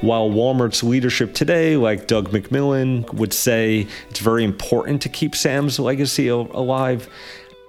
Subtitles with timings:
[0.00, 5.78] while Walmart's leadership today, like Doug McMillon, would say it's very important to keep Sam's
[5.78, 7.08] legacy alive.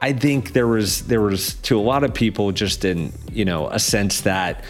[0.01, 3.67] I think there was there was to a lot of people just in you know
[3.69, 4.63] a sense that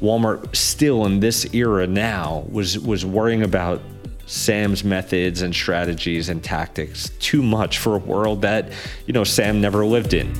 [0.00, 3.80] Walmart still in this era now was was worrying about
[4.26, 8.72] Sam's methods and strategies and tactics too much for a world that
[9.06, 10.32] you know Sam never lived in.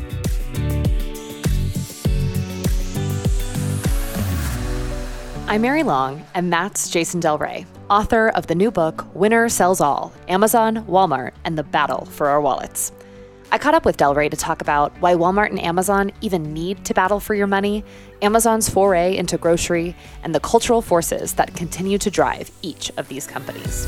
[5.55, 9.81] I'm Mary Long, and that's Jason Del Rey, author of the new book Winner Sells
[9.81, 12.90] All Amazon, Walmart, and the Battle for Our Wallets.
[13.53, 16.85] I caught up with Del Rey to talk about why Walmart and Amazon even need
[16.86, 17.85] to battle for your money,
[18.21, 23.25] Amazon's foray into grocery, and the cultural forces that continue to drive each of these
[23.25, 23.86] companies.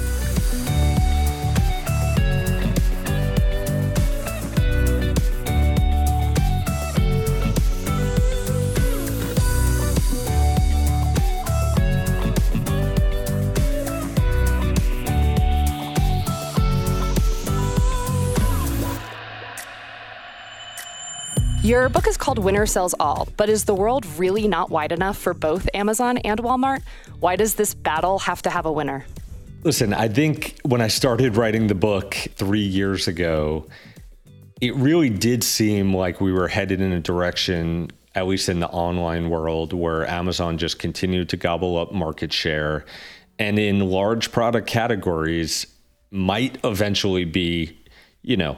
[21.67, 25.19] Your book is called Winner Sells All, but is the world really not wide enough
[25.19, 26.81] for both Amazon and Walmart?
[27.19, 29.05] Why does this battle have to have a winner?
[29.65, 33.67] Listen, I think when I started writing the book three years ago,
[34.61, 38.69] it really did seem like we were headed in a direction, at least in the
[38.69, 42.85] online world, where Amazon just continued to gobble up market share
[43.41, 45.67] and in large product categories
[46.13, 47.77] might eventually be,
[48.23, 48.57] you know,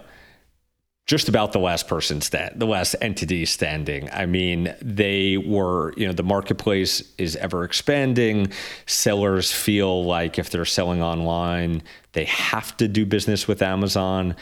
[1.08, 4.10] just about the last person stand, the last entity standing.
[4.12, 8.52] I mean, they were, you know, the marketplace is ever expanding.
[8.84, 14.36] Sellers feel like if they're selling online, they have to do business with Amazon.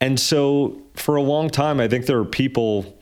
[0.00, 3.00] And so for a long time, I think there are people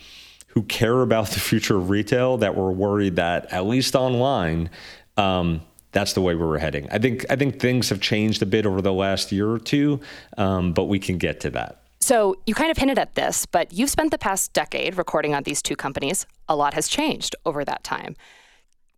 [0.49, 4.71] who care about the future of retail that were worried that at least online,
[5.19, 5.61] um,
[5.93, 6.89] that's the way we were heading.
[6.91, 10.01] I think I think things have changed a bit over the last year or two,
[10.39, 11.81] um, but we can get to that.
[12.01, 15.43] So you kind of hinted at this, but you've spent the past decade recording on
[15.43, 16.27] these two companies.
[16.49, 18.17] A lot has changed over that time.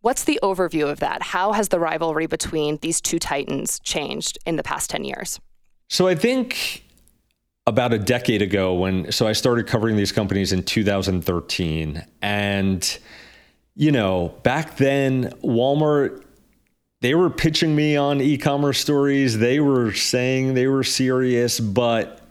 [0.01, 1.21] What's the overview of that?
[1.21, 5.39] How has the rivalry between these two titans changed in the past 10 years?
[5.89, 6.83] So I think
[7.67, 12.99] about a decade ago when so I started covering these companies in 2013 and
[13.75, 16.23] you know, back then Walmart
[16.99, 19.37] they were pitching me on e-commerce stories.
[19.37, 22.22] They were saying they were serious, but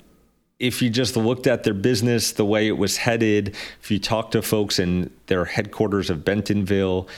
[0.63, 4.33] if you just looked at their business, the way it was headed, if you talked
[4.33, 7.09] to folks in their headquarters of Bentonville,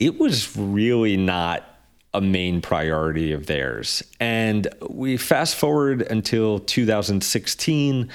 [0.00, 1.64] it was really not
[2.12, 4.02] a main priority of theirs.
[4.18, 8.10] And we fast forward until 2016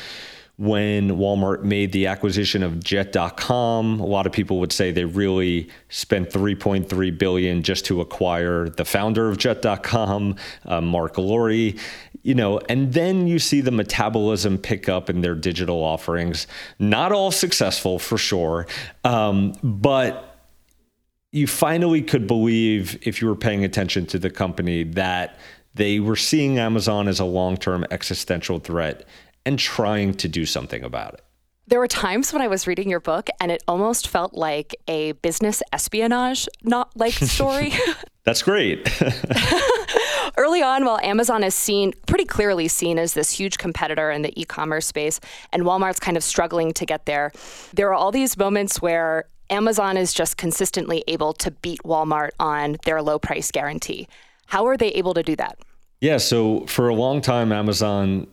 [0.58, 5.70] when Walmart made the acquisition of jet.com a lot of people would say they really
[5.90, 11.74] spent 3.3 billion just to acquire the founder of jet.com uh, Marc Lore
[12.26, 16.48] you know, and then you see the metabolism pick up in their digital offerings.
[16.80, 18.66] Not all successful for sure,
[19.04, 20.36] um, but
[21.32, 25.38] you finally could believe, if you were paying attention to the company, that
[25.76, 29.06] they were seeing Amazon as a long term existential threat
[29.46, 31.22] and trying to do something about it.
[31.68, 35.12] There were times when I was reading your book and it almost felt like a
[35.12, 37.74] business espionage not like story.
[38.24, 38.90] That's great.
[40.38, 44.38] Early on, while Amazon is seen pretty clearly seen as this huge competitor in the
[44.40, 45.20] e-commerce space,
[45.54, 47.32] and Walmart's kind of struggling to get there,
[47.74, 52.78] there are all these moments where Amazon is just consistently able to beat Walmart on
[52.84, 54.08] their low price guarantee.
[54.48, 55.58] How are they able to do that?
[56.02, 58.28] Yeah, so for a long time, Amazon,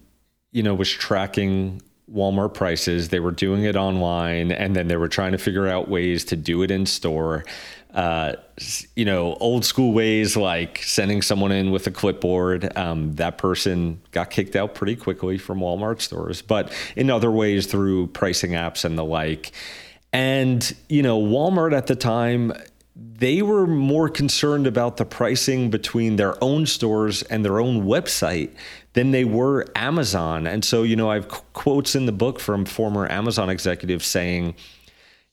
[0.50, 1.80] you know, was tracking
[2.10, 3.08] Walmart prices.
[3.08, 6.36] They were doing it online, and then they were trying to figure out ways to
[6.36, 7.44] do it in store
[7.94, 8.34] uh,
[8.96, 12.76] you know, old school ways like sending someone in with a clipboard.
[12.76, 17.66] Um, that person got kicked out pretty quickly from Walmart stores, but in other ways
[17.66, 19.52] through pricing apps and the like.
[20.14, 22.52] And, you know, Walmart at the time,
[23.22, 28.50] they were more concerned about the pricing between their own stores and their own website
[28.94, 30.44] than they were Amazon.
[30.44, 34.56] And so, you know, I have quotes in the book from former Amazon executives saying,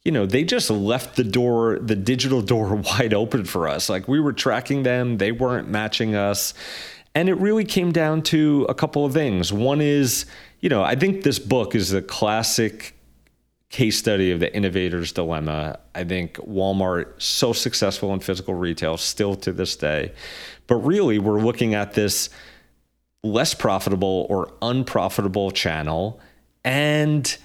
[0.06, 3.90] you know, they just left the door, the digital door wide open for us.
[3.90, 6.54] Like we were tracking them, they weren't matching us.
[7.16, 9.52] And it really came down to a couple of things.
[9.52, 10.28] One is,
[10.60, 12.94] you know, I think this book is a classic
[13.70, 15.80] case study of the innovator's dilemma.
[15.94, 20.12] I think Walmart so successful in physical retail still to this day.
[20.68, 22.30] But really we're looking at this
[23.24, 26.20] less profitable or unprofitable channel
[26.64, 27.38] and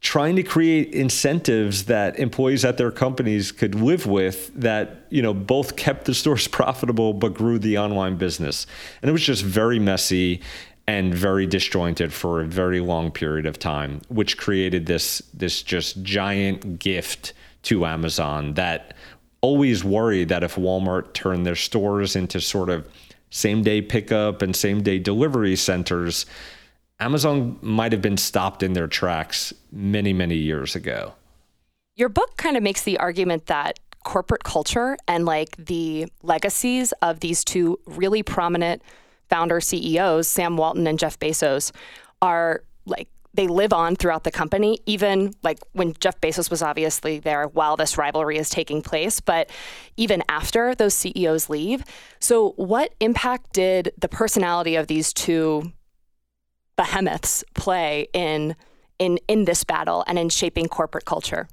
[0.00, 5.34] trying to create incentives that employees at their companies could live with that you know
[5.34, 8.66] both kept the stores profitable but grew the online business
[9.02, 10.40] and it was just very messy
[10.86, 16.02] and very disjointed for a very long period of time which created this this just
[16.02, 17.32] giant gift
[17.62, 18.94] to Amazon that
[19.40, 22.86] always worried that if Walmart turned their stores into sort of
[23.30, 26.26] same day pickup and same day delivery centers
[27.00, 31.14] Amazon might have been stopped in their tracks many, many years ago.
[31.96, 37.20] Your book kind of makes the argument that corporate culture and like the legacies of
[37.20, 38.82] these two really prominent
[39.30, 41.72] founder CEOs, Sam Walton and Jeff Bezos,
[42.20, 47.20] are like they live on throughout the company, even like when Jeff Bezos was obviously
[47.20, 49.48] there while this rivalry is taking place, but
[49.96, 51.84] even after those CEOs leave.
[52.18, 55.72] So, what impact did the personality of these two
[56.76, 58.56] behemoths play in
[58.98, 61.48] in in this battle and in shaping corporate culture?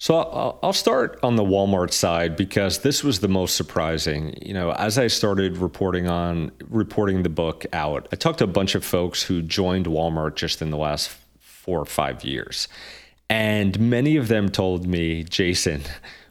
[0.00, 0.16] So
[0.62, 4.38] I'll start on the Walmart side because this was the most surprising.
[4.40, 8.48] You know, as I started reporting on reporting the book out, I talked to a
[8.48, 11.10] bunch of folks who joined Walmart just in the last
[11.40, 12.68] 4 or 5 years.
[13.28, 15.82] And many of them told me, "Jason,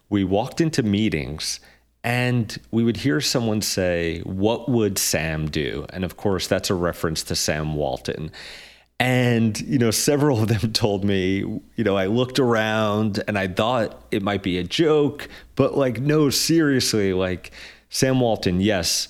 [0.10, 1.60] we walked into meetings
[2.06, 5.86] and we would hear someone say, What would Sam do?
[5.90, 8.31] And of course, that's a reference to Sam Walton.
[9.00, 11.40] And, you know, several of them told me,
[11.76, 16.00] you know, I looked around and I thought it might be a joke, but like,
[16.00, 17.52] no, seriously, like
[17.90, 19.08] Sam Walton, yes,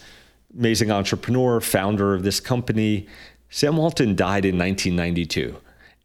[0.57, 3.07] amazing entrepreneur, founder of this company.
[3.49, 5.55] Sam Walton died in 1992.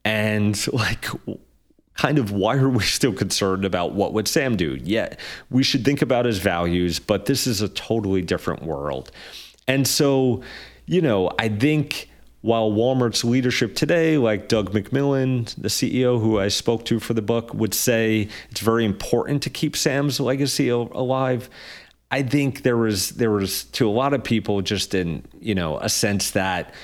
[0.04, 1.06] And like,
[1.94, 4.78] kind of why are we still concerned about what would Sam do?
[4.82, 5.14] Yeah,
[5.50, 9.10] we should think about his values, but this is a totally different world.
[9.68, 10.42] And so,
[10.86, 12.08] you know, I think
[12.42, 17.22] while Walmart's leadership today, like Doug McMillon, the CEO who I spoke to for the
[17.22, 21.48] book, would say it's very important to keep Sam's legacy alive.
[22.10, 25.78] I think there was there was to a lot of people just in you know
[25.78, 26.74] a sense that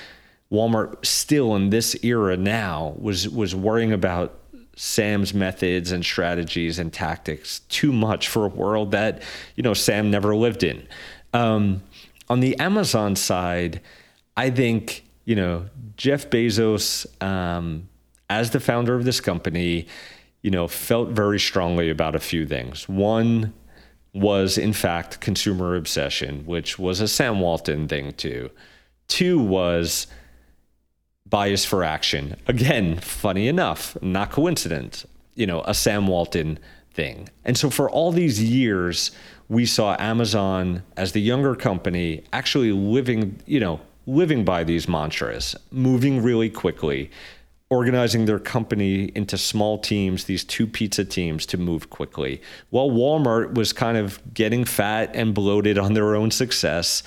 [0.51, 4.39] Walmart still in this era now was was worrying about
[4.77, 9.21] Sam's methods and strategies and tactics too much for a world that
[9.55, 10.87] you know Sam never lived in.
[11.33, 11.83] Um,
[12.29, 13.81] on the Amazon side,
[14.37, 17.87] I think you know Jeff Bezos, um,
[18.31, 19.85] as the founder of this company,
[20.41, 22.89] you know felt very strongly about a few things.
[22.89, 23.53] One
[24.11, 28.49] was in fact consumer obsession, which was a Sam Walton thing too.
[29.07, 30.07] Two was
[31.27, 32.35] bias for action.
[32.47, 35.05] Again, funny enough, not coincidence,
[35.35, 36.57] you know, a Sam Walton
[36.91, 37.29] thing.
[37.45, 39.11] And so for all these years,
[39.47, 45.55] we saw Amazon as the younger company actually living, you know, living by these mantras,
[45.71, 47.11] moving really quickly,
[47.69, 52.41] organizing their company into small teams, these two pizza teams to move quickly.
[52.71, 57.03] While Walmart was kind of getting fat and bloated on their own success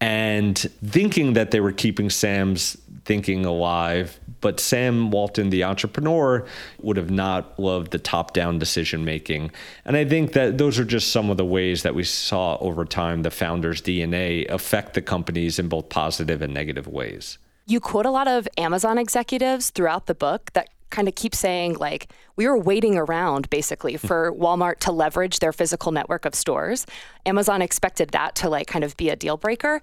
[0.00, 4.18] and thinking that they were keeping Sam's thinking alive.
[4.40, 6.46] But Sam Walton, the entrepreneur,
[6.80, 9.50] would have not loved the top down decision making.
[9.84, 12.84] And I think that those are just some of the ways that we saw over
[12.84, 17.38] time the founder's DNA affect the companies in both positive and negative ways.
[17.66, 21.74] You quote a lot of Amazon executives throughout the book that kind of keep saying
[21.74, 26.86] like we were waiting around basically for Walmart to leverage their physical network of stores.
[27.24, 29.80] Amazon expected that to like kind of be a deal breaker.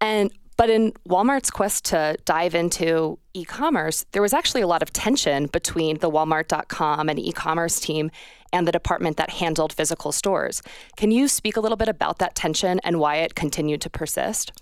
[0.00, 4.82] And but in Walmart's quest to dive into e commerce, there was actually a lot
[4.82, 8.10] of tension between the Walmart.com and e commerce team
[8.52, 10.62] and the department that handled physical stores.
[10.96, 14.52] Can you speak a little bit about that tension and why it continued to persist?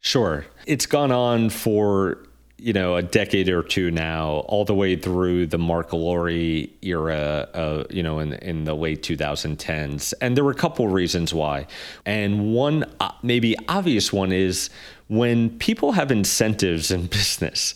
[0.00, 0.44] Sure.
[0.66, 2.26] It's gone on for
[2.58, 7.48] you know, a decade or two now, all the way through the Marc Lore era,
[7.52, 11.66] uh, you know, in in the late 2010s, and there were a couple reasons why,
[12.06, 14.70] and one uh, maybe obvious one is
[15.08, 17.74] when people have incentives in business,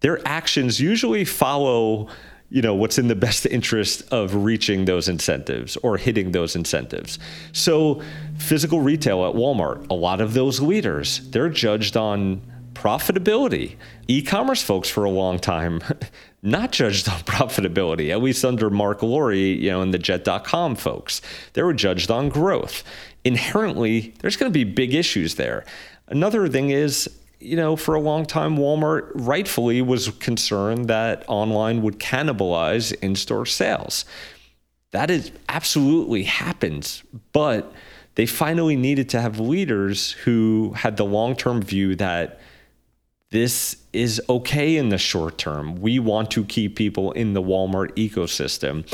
[0.00, 2.08] their actions usually follow
[2.52, 7.16] you know what's in the best interest of reaching those incentives or hitting those incentives
[7.52, 8.02] so
[8.38, 12.42] physical retail at walmart a lot of those leaders they're judged on
[12.80, 13.76] profitability.
[14.08, 15.82] E commerce folks for a long time,
[16.42, 21.20] not judged on profitability, at least under Marc Lore, you know, and the Jet.com folks.
[21.52, 22.82] They were judged on growth.
[23.24, 25.64] Inherently, there's going to be big issues there.
[26.10, 31.82] Another thing is, you know, for a long time, Walmart rightfully was concerned that online
[31.82, 34.04] would cannibalize in store sales.
[34.90, 37.02] That absolutely happens,
[37.32, 37.72] but
[38.16, 42.40] they finally needed to have leaders who had the long term view that
[43.30, 45.80] this is okay in the short term.
[45.80, 48.84] We want to keep people in the Walmart ecosystem.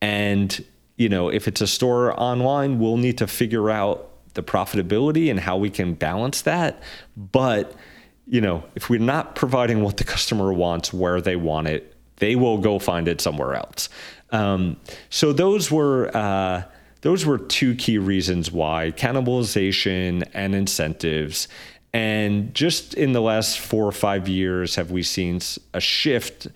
[0.00, 0.64] And,
[0.96, 5.40] you know, if it's a store online, we'll need to figure out the profitability and
[5.40, 6.82] how we can balance that.
[7.16, 7.74] But,
[8.26, 12.36] you know, if we're not providing what the customer wants where they want it, they
[12.36, 13.88] will go find it somewhere else.
[14.30, 14.76] Um,
[15.10, 16.62] so those were uh,
[17.00, 21.48] those were two key reasons why cannibalization and incentives.
[21.92, 25.40] And just in the last four or five years, have we seen
[25.72, 26.48] a shift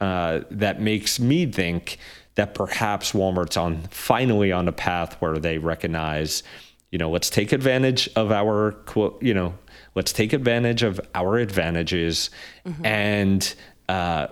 [0.00, 1.98] uh, that makes me think
[2.36, 6.42] that perhaps Walmart's on finally on a path where they recognize,
[6.90, 9.54] you know, let's take advantage of our, quote, you know,
[9.94, 12.30] let's take advantage of our advantages
[12.64, 12.86] mm-hmm.
[12.86, 13.54] and
[13.88, 14.28] uh,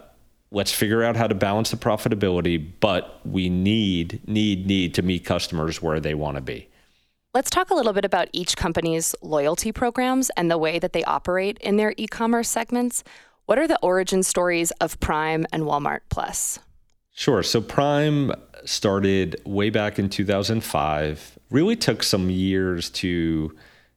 [0.51, 2.65] let's figure out how to balance the profitability.
[2.81, 6.69] But we need, need, need to meet customers where they want to be.
[7.35, 11.03] Let's talk a little bit about each company's loyalty programs and the way that they
[11.03, 13.03] operate in their e commerce segments.
[13.47, 16.61] What are the origin stories of Prime and Walmart Plus?
[17.13, 17.43] Sure.
[17.43, 18.33] So Prime
[18.65, 23.55] started way back in 2005, really took some years to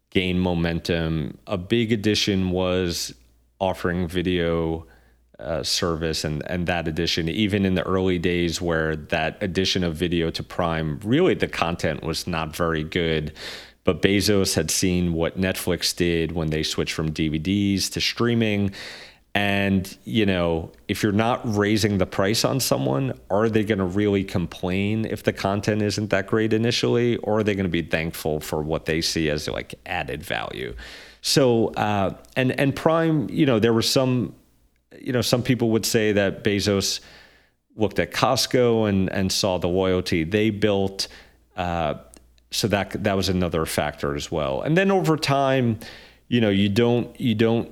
[0.09, 1.37] gain momentum.
[1.47, 3.13] A big addition was
[3.59, 4.85] offering video
[5.39, 9.95] uh, service and, and that addition, even in the early days where that addition of
[9.95, 13.33] video to Prime, really the content was not very good.
[13.83, 18.71] But Bezos had seen what Netflix did when they switched from DVDs to streaming
[19.37, 23.85] and, you know, if you're not raising the price on someone, are they going to
[23.85, 27.17] really complain if the content isn't that great initially?
[27.17, 30.73] Or are they going to be thankful for what they see as like added value?
[31.21, 34.33] So, uh, and, and Prime, you know, there were some,
[34.99, 36.99] you know, some people would say that Bezos
[37.75, 41.09] looked at Costco and, and saw the loyalty they built.
[41.55, 41.93] Uh,
[42.49, 44.63] so that, that was another factor as well.
[44.63, 45.77] And then over time,
[46.27, 47.71] you know, you don't, you don't,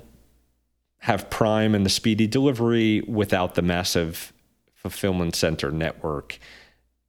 [1.06, 4.34] have Prime and the speedy delivery without the massive
[4.74, 6.40] fulfillment center network.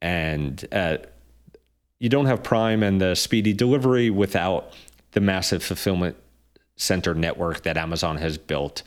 [0.03, 0.99] And uh,
[1.99, 4.75] you don't have Prime and the speedy delivery without
[5.13, 6.15] the massive fulfillment
[6.77, 8.83] center network that Amazon has built.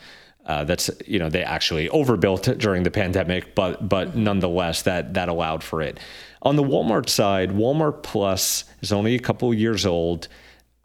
[0.45, 5.15] Uh, that's you know they actually overbuilt it during the pandemic, but but nonetheless that
[5.15, 5.99] that allowed for it.
[6.43, 10.27] On the Walmart side, Walmart Plus is only a couple years old.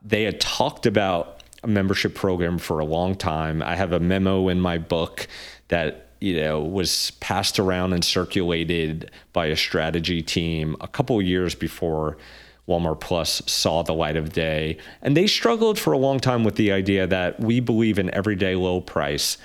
[0.02, 1.34] They had talked about
[1.64, 3.62] a membership program for a long time.
[3.62, 5.26] I have a memo in my book
[5.68, 11.54] that you know was passed around and circulated by a strategy team a couple years
[11.54, 12.16] before
[12.68, 14.78] Walmart Plus saw the light of day.
[15.02, 18.54] And they struggled for a long time with the idea that we believe in everyday
[18.54, 19.37] low price.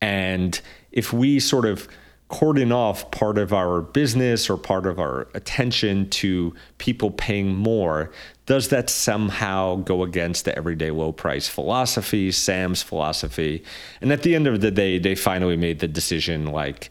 [0.00, 1.88] And if we sort of
[2.28, 8.10] cordon off part of our business or part of our attention to people paying more,
[8.46, 13.62] does that somehow go against the everyday low price philosophy, Sam's philosophy?
[14.00, 16.90] And at the end of the day, they finally made the decision like,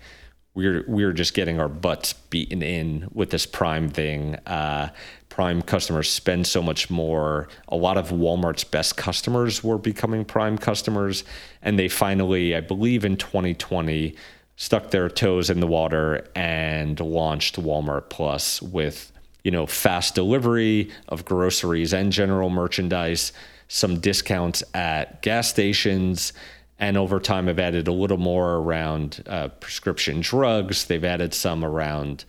[0.54, 4.36] we're we're just getting our butts beaten in with this Prime thing.
[4.46, 4.90] Uh,
[5.30, 7.48] Prime customers spend so much more.
[7.70, 11.24] A lot of Walmart's best customers were becoming Prime customers,
[11.62, 14.14] and they finally, I believe, in 2020
[14.58, 19.12] stuck their toes in the water and launched Walmart Plus with
[19.44, 23.34] you know fast delivery of groceries and general merchandise,
[23.68, 26.34] some discounts at gas stations,
[26.80, 30.86] and over time have added a little more around uh, prescription drugs.
[30.86, 32.26] They've added some around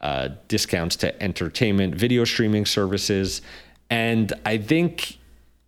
[0.00, 3.42] uh, discounts to entertainment, video streaming services,
[3.90, 5.18] and I think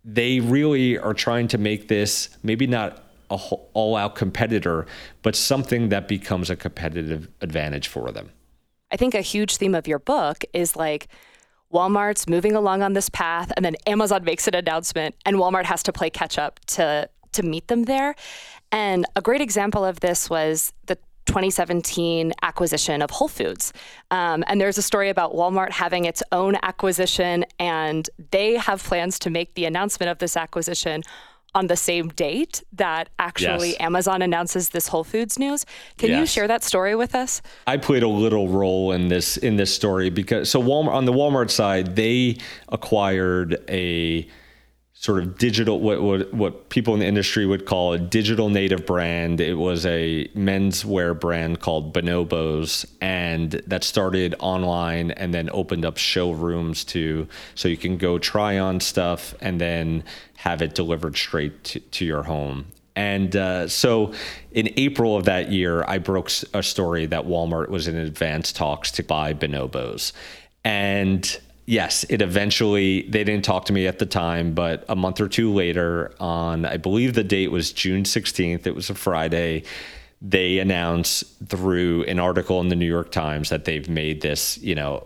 [0.05, 3.35] they really are trying to make this maybe not a
[3.73, 4.87] all out competitor,
[5.21, 8.31] but something that becomes a competitive advantage for them.
[8.91, 11.07] I think a huge theme of your book is like
[11.73, 15.83] Walmart's moving along on this path, and then Amazon makes an announcement, and Walmart has
[15.83, 18.15] to play catch up to to meet them there.
[18.71, 23.71] And a great example of this was the 2017 acquisition of Whole Foods.
[24.09, 29.19] Um, and there's a story about Walmart having its own acquisition, and they have plans
[29.19, 31.03] to make the announcement of this acquisition
[31.55, 33.77] on the same date that actually yes.
[33.79, 35.65] Amazon announces this Whole Foods news.
[35.97, 36.19] Can yes.
[36.19, 37.41] you share that story with us?
[37.67, 41.13] I played a little role in this in this story because so Walmart on the
[41.13, 42.37] Walmart side, they
[42.69, 44.27] acquired a
[45.01, 48.85] sort of digital what, what what people in the industry would call a digital native
[48.85, 49.39] brand.
[49.39, 55.95] It was a menswear brand called Bonobos, and that started online and then opened up
[55.95, 60.03] showrooms to so you can go try on stuff and then
[60.35, 62.65] have it delivered straight to, to your home.
[62.97, 64.11] And uh, so
[64.51, 68.91] in April of that year, I broke a story that Walmart was in advanced talks
[68.91, 70.11] to buy Bonobos.
[70.65, 71.39] And
[71.69, 75.27] yes, it eventually, they didn't talk to me at the time, but a month or
[75.27, 79.63] two later, on, I believe the date was June 16th, it was a Friday,
[80.19, 84.73] they announced through an article in the New York Times that they've made this, you
[84.73, 85.05] know,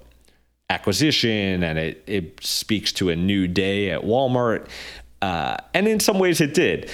[0.69, 4.67] acquisition and it, it speaks to a new day at Walmart.
[5.21, 6.89] Uh, and in some ways it did.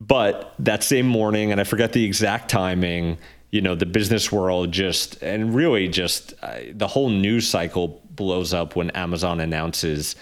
[0.00, 3.18] But that same morning, and I forget the exact timing,
[3.50, 8.52] you know, the business world just, and really just uh, the whole news cycle blows
[8.52, 10.16] up when Amazon announces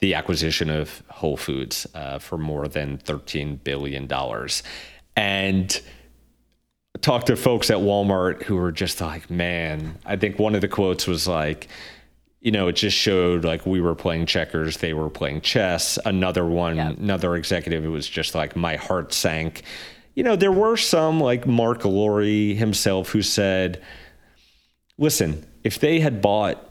[0.00, 4.08] the acquisition of Whole Foods uh, for more than $13 billion.
[5.16, 5.80] And
[7.00, 10.68] talk to folks at Walmart who were just like, man, I think one of the
[10.68, 11.68] quotes was like,
[12.40, 15.98] you know, it just showed like we were playing checkers, they were playing chess.
[16.04, 16.90] Another one, yeah.
[16.90, 19.62] another executive, it was just like my heart sank.
[20.14, 23.82] You know, there were some like Marc Lore himself who said,
[24.98, 26.63] listen, if they had bought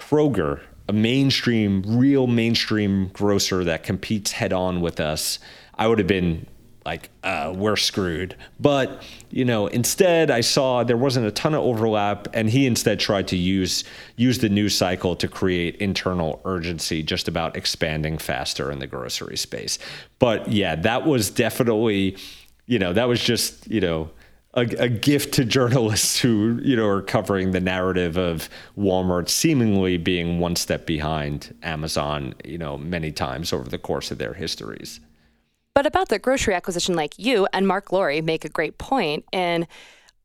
[0.00, 5.38] Kroger, a mainstream, real mainstream grocer that competes head on with us,
[5.76, 6.46] I would have been
[6.84, 8.36] like uh, we're screwed.
[8.58, 12.98] But you know, instead, I saw there wasn't a ton of overlap, and he instead
[12.98, 13.84] tried to use
[14.16, 19.36] use the news cycle to create internal urgency, just about expanding faster in the grocery
[19.36, 19.78] space.
[20.18, 22.16] But yeah, that was definitely,
[22.66, 24.10] you know, that was just you know.
[24.54, 29.96] A, a, gift to journalists who you know are covering the narrative of Walmart seemingly
[29.96, 34.98] being one step behind Amazon, you know, many times over the course of their histories.
[35.74, 39.24] But about the grocery acquisition, like you and Marc Lore make a great point.
[39.32, 39.68] And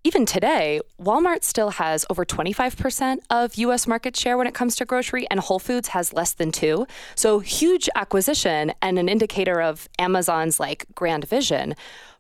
[0.03, 4.85] even today, Walmart still has over 25% of US market share when it comes to
[4.85, 6.85] grocery, and Whole Foods has less than two.
[7.15, 11.73] So, huge acquisition and an indicator of Amazon's like grand vision.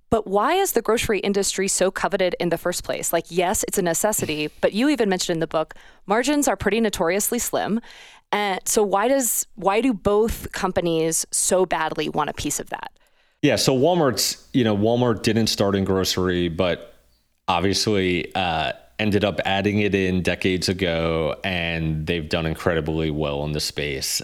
[0.09, 3.11] But why is the grocery industry so coveted in the first place?
[3.11, 5.73] Like, yes, it's a necessity, but you even mentioned in the book,
[6.05, 7.81] margins are pretty notoriously slim.
[8.31, 12.91] And so why does why do both companies so badly want a piece of that?
[13.41, 16.95] Yeah, so Walmart's, you know, Walmart didn't start in grocery, but
[17.47, 23.51] obviously uh, ended up adding it in decades ago, and they've done incredibly well in
[23.51, 24.21] the space.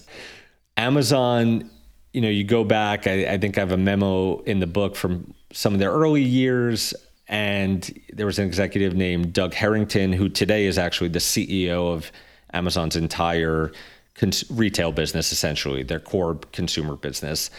[0.78, 1.70] Amazon,
[2.14, 4.96] you know, you go back, I, I think I have a memo in the book
[4.96, 6.94] from some of their early years,
[7.28, 12.12] and there was an executive named Doug Herrington, who today is actually the CEO of
[12.54, 13.72] Amazon's entire
[14.16, 17.50] cons- retail business, essentially, their core consumer business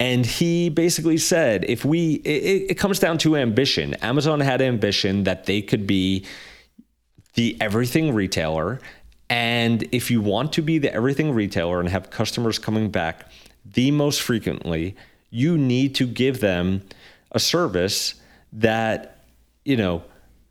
[0.00, 3.94] and he basically said, if we, it, it, comes down to ambition.
[3.94, 6.24] Amazon had ambition that they could be
[7.34, 8.80] the everything retailer.
[9.28, 13.30] And if you want to be the everything retailer and have customers coming back
[13.64, 14.94] the most frequently,
[15.30, 16.82] you need to give them
[17.32, 18.14] a service
[18.52, 19.24] that,
[19.64, 20.02] you know,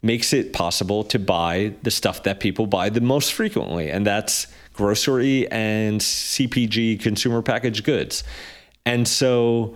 [0.01, 3.89] makes it possible to buy the stuff that people buy the most frequently.
[3.89, 8.23] And that's grocery and CPG consumer packaged goods.
[8.85, 9.75] And so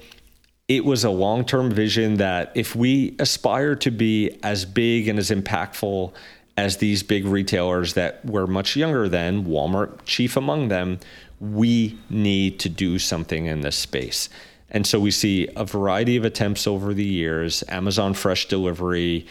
[0.67, 5.19] it was a long term vision that if we aspire to be as big and
[5.19, 6.13] as impactful
[6.55, 10.99] as these big retailers that were much younger than, Walmart chief among them,
[11.39, 14.29] we need to do something in this space.
[14.71, 19.27] And so we see a variety of attempts over the years Amazon Fresh Delivery,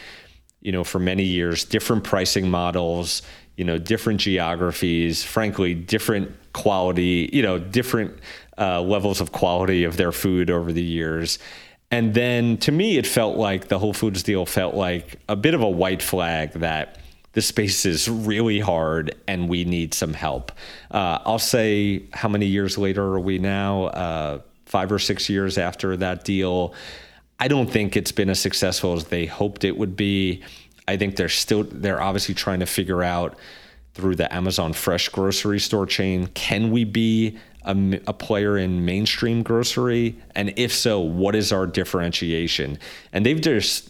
[0.61, 3.23] you know, for many years, different pricing models,
[3.57, 8.19] you know, different geographies, frankly, different quality, you know, different
[8.57, 11.39] uh, levels of quality of their food over the years.
[11.89, 15.53] And then to me, it felt like the Whole Foods deal felt like a bit
[15.53, 16.99] of a white flag that
[17.33, 20.51] the space is really hard and we need some help.
[20.89, 23.85] Uh, I'll say how many years later are we now?
[23.85, 24.39] Uh,
[24.71, 26.73] five or six years after that deal.
[27.41, 30.41] I don't think it's been as successful as they hoped it would be.
[30.87, 33.37] I think they're still, they're obviously trying to figure out
[33.95, 37.75] through the Amazon Fresh grocery store chain can we be a,
[38.07, 40.15] a, player in mainstream grocery?
[40.35, 42.79] And if so, what is our differentiation?
[43.11, 43.89] And they've just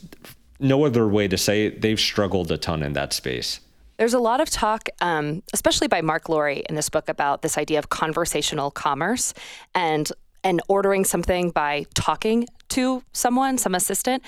[0.60, 1.82] no other way to say it.
[1.82, 3.60] They've struggled a ton in that space.
[3.98, 7.56] There's a lot of talk, um, especially by Marc Lore in this book, about this
[7.56, 9.36] idea of conversational commerce
[9.76, 10.12] and
[10.44, 14.24] and ordering something by talking to someone, some assistant.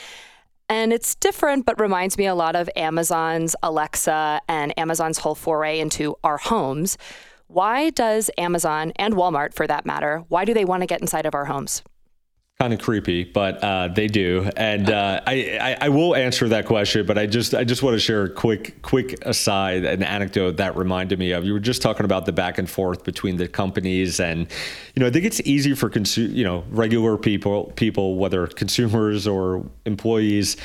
[0.70, 5.80] And it's different, but reminds me a lot of Amazon's Alexa and Amazon's whole foray
[5.80, 6.98] into our homes,
[7.48, 11.26] why does Amazon and Walmart, for that matter, why do they want to get inside
[11.26, 11.84] of our homes?
[12.64, 16.66] Kind of creepy, but uh, they do, and uh, I, I, I will answer that
[16.66, 17.06] question.
[17.06, 20.78] But I just I just want to share a quick quick aside, an anecdote that
[20.78, 21.44] reminded me of.
[21.44, 24.48] You were just talking about the back and forth between the companies, and
[24.96, 29.28] you know I think it's easy for consu- you know regular people people whether consumers
[29.28, 30.56] or employees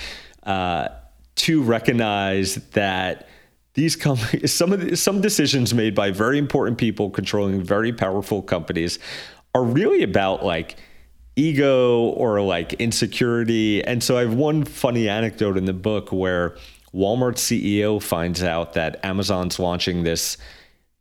[0.44, 0.90] uh,
[1.34, 3.26] to recognize that
[3.74, 8.40] these companies, some of the, some decisions made by very important people controlling very powerful
[8.40, 9.00] companies
[9.52, 10.76] are really about like
[11.38, 13.82] ego or like insecurity.
[13.84, 16.56] And so I have one funny anecdote in the book where
[16.92, 20.36] Walmart CEO finds out that Amazon's launching this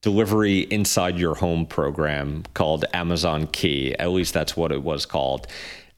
[0.01, 3.95] delivery inside your home program called Amazon Key.
[3.97, 5.47] At least that's what it was called.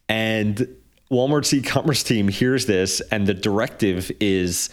[0.07, 0.67] And
[1.11, 4.69] Walmart's e-commerce team hears this and the directive is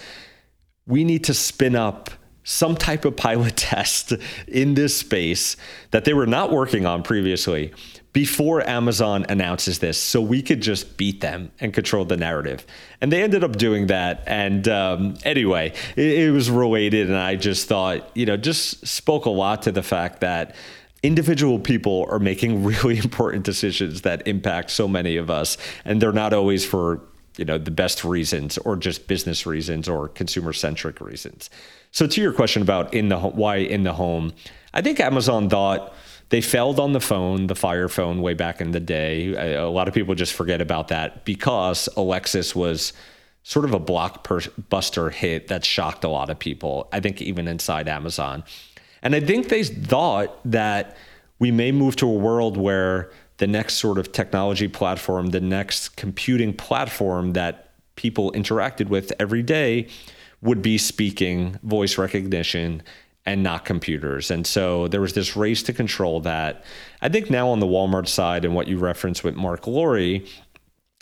[0.87, 2.11] we need to spin up
[2.45, 4.13] some type of pilot test
[4.47, 5.57] in this space
[5.91, 7.73] that they were not working on previously
[8.17, 12.65] before Amazon announces this so we could just beat them and control the narrative.
[13.03, 14.23] And they ended up doing that.
[14.27, 17.09] And um, anyway, it, it was related.
[17.09, 20.55] And I just thought, you know, just spoke a lot to the fact that
[21.03, 25.59] individual people are making really important decisions that impact so many of us.
[25.85, 27.03] And they're not always for
[27.37, 31.51] you know the best reasons or just business reasons or consumer centric reasons
[31.91, 34.33] so to your question about in the why in the home
[34.73, 35.93] i think amazon thought
[36.29, 39.55] they failed on the phone, the Fire phone, way back in the day.
[39.55, 42.93] A lot of people just forget about that because Alexis was
[43.43, 46.89] sort of a blockbuster hit that shocked a lot of people.
[46.93, 48.43] I think even inside Amazon,
[49.03, 50.97] and I think they thought that
[51.39, 55.97] we may move to a world where the next sort of technology platform, the next
[55.97, 59.87] computing platform that people interacted with every day
[60.43, 62.83] would be speaking, voice recognition,
[63.27, 64.31] and not computers.
[64.31, 66.65] And so there was this race to control that.
[67.03, 70.21] I think now on the Walmart side and what you referenced with Marc Lore,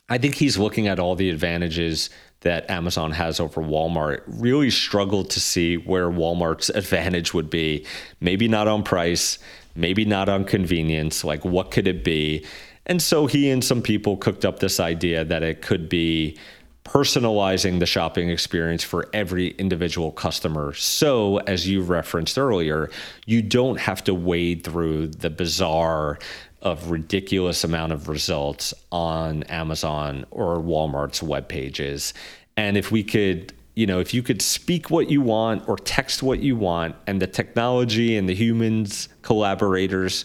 [0.09, 2.11] I think he's looking at all the advantages
[2.41, 7.85] that Amazon has over Walmart, really struggled to see where Walmart's advantage would be.
[8.21, 9.39] Maybe not on price,
[9.75, 11.25] maybe not on convenience.
[11.25, 12.45] Like, what could it be?
[12.87, 16.39] And so he and some people cooked up this idea that it could be
[16.85, 20.75] personalizing the shopping experience for every individual customer.
[20.75, 22.91] So, as you referenced earlier,
[23.27, 26.19] you don't have to wade through the bizarre
[26.61, 32.15] of ridiculous amount of results on Amazon or Walmart's web pages.
[32.57, 36.23] And if we could, you know, if you could speak what you want or text
[36.23, 40.25] what you want and the technology and the humans collaborators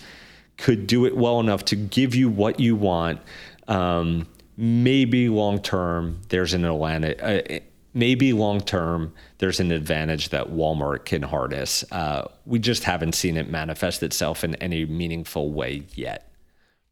[0.57, 3.19] could do it well enough to give you what you want
[3.67, 4.27] um,
[4.59, 7.17] maybe long term there's an Atlanta.
[7.23, 7.59] Uh,
[7.93, 11.83] maybe long term there's an advantage that Walmart can harness.
[11.91, 16.25] Uh, we just haven't seen it manifest itself in any meaningful way yet.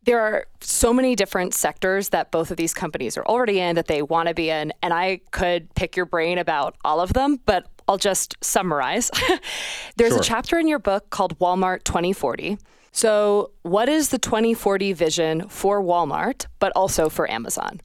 [0.04, 3.88] There are so many different sectors that both of these companies are already in that
[3.88, 7.42] they want to be in, and I could pick your brain about all of them,
[7.46, 9.10] but I'll just summarize.
[9.98, 10.22] There's sure.
[10.22, 12.58] a chapter in your book called Walmart 2040
[12.98, 17.80] so, what is the 2040 vision for Walmart, but also for Amazon?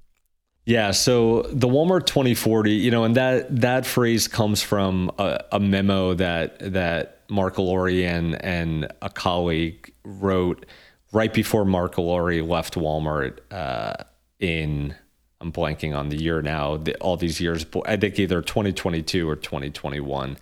[0.65, 5.61] Yeah, so the Walmart 2040, you know, and that that phrase comes from a, a
[5.61, 10.65] memo that that Marc Lore and, and a colleague wrote
[11.12, 14.05] right before Marc Lore left Walmart uh,
[14.41, 14.95] in
[15.42, 16.76] I'm blanking on the year now.
[16.76, 20.24] The, all these years, I think either 2022 or 2021.
[20.31, 20.38] And,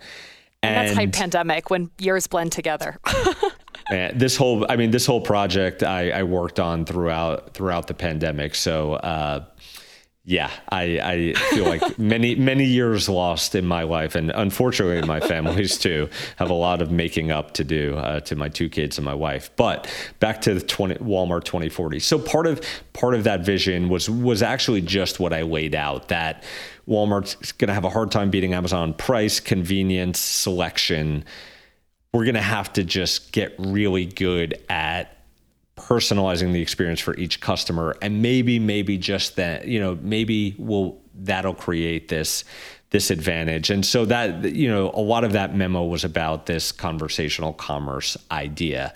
[0.63, 2.99] and that's high pandemic when years blend together.
[3.91, 7.93] And this whole, I mean, this whole project I, I worked on throughout throughout the
[7.93, 8.55] pandemic.
[8.55, 9.45] So, uh,
[10.23, 15.19] yeah, I, I feel like many many years lost in my life, and unfortunately, my
[15.19, 18.99] family's too have a lot of making up to do uh, to my two kids
[18.99, 19.49] and my wife.
[19.55, 21.99] But back to the 20, Walmart 2040.
[21.99, 22.61] So part of
[22.93, 26.43] part of that vision was was actually just what I laid out that
[26.87, 31.25] Walmart's going to have a hard time beating Amazon price, convenience, selection
[32.13, 35.17] we're going to have to just get really good at
[35.87, 37.95] personalizing the experience for each customer.
[38.01, 42.43] And maybe maybe just that you know maybe will that'll create this
[42.91, 43.69] this advantage.
[43.69, 48.17] And so that you know a lot of that memo was about this conversational commerce
[48.31, 48.93] idea.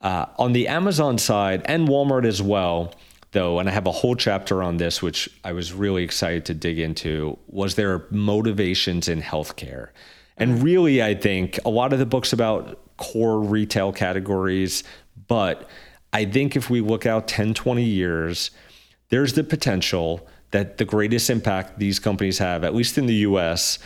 [0.00, 2.94] Uh, on the amazon side and walmart as well
[3.32, 6.54] though and i have a whole chapter on this which i was really excited to
[6.54, 9.88] dig into was their motivations in healthcare.
[10.38, 14.84] And really, I think a lot of the books about core retail categories,
[15.26, 15.68] but
[16.12, 18.50] I think if we look out 10, 20 years,
[19.10, 23.78] there's the potential that the greatest impact these companies have, at least in the US,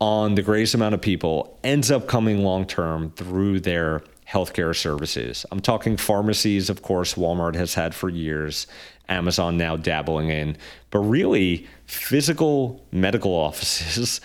[0.00, 5.44] on the greatest amount of people ends up coming long term through their healthcare services.
[5.50, 8.66] I'm talking pharmacies, of course, Walmart has had for years,
[9.08, 10.56] Amazon now dabbling in,
[10.90, 14.20] but really physical medical offices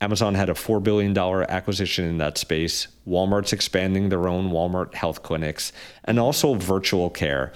[0.00, 2.86] Amazon had a $4 billion acquisition in that space.
[3.06, 5.72] Walmart's expanding their own Walmart health clinics
[6.04, 7.52] and also virtual care.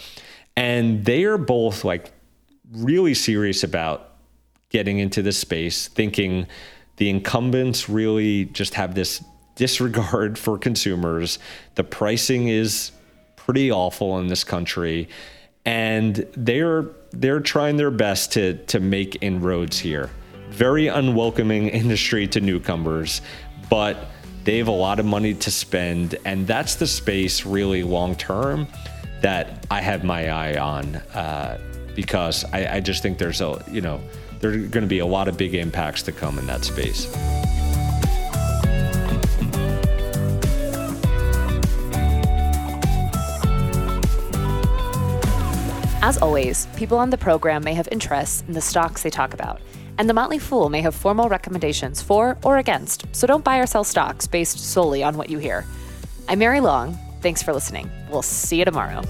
[0.57, 2.13] And they are both like
[2.73, 4.13] really serious about
[4.71, 6.47] getting into this space, thinking
[6.97, 9.25] The incumbents really just have this
[9.57, 11.39] disregard for consumers.
[11.75, 12.93] The pricing is
[13.37, 15.09] pretty awful in this country,
[15.65, 20.11] and they're they're trying their best to to make inroads here.
[20.53, 23.23] Very unwelcoming industry to newcomers,
[23.71, 24.07] but
[24.45, 28.67] they have a lot of money to spend, and that's the space really long term
[29.23, 31.59] that I have my eye on uh,
[31.95, 34.01] because I, I just think there's a you know
[34.41, 37.07] there are going to be a lot of big impacts to come in that space.
[46.05, 49.61] As always, people on the program may have interests in the stocks they talk about,
[50.03, 53.67] and the Motley Fool may have formal recommendations for or against, so don't buy or
[53.67, 55.65] sell stocks based solely on what you hear.
[56.29, 56.99] I'm Mary Long.
[57.21, 57.89] Thanks for listening.
[58.11, 59.03] We'll see you tomorrow.